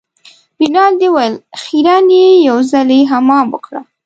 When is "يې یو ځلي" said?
2.19-2.99